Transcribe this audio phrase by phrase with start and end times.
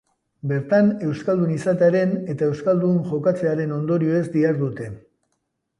[0.51, 4.95] Bertan, euskaldun izatearen eta euskaldun jokatzearen ondorioez dihardute.